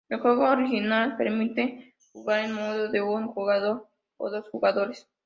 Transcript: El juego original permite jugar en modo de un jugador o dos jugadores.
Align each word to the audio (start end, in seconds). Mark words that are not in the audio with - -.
El 0.09 0.19
juego 0.19 0.49
original 0.49 1.15
permite 1.15 1.93
jugar 2.11 2.45
en 2.45 2.53
modo 2.55 2.89
de 2.89 3.03
un 3.03 3.27
jugador 3.27 3.85
o 4.17 4.31
dos 4.31 4.49
jugadores. 4.49 5.07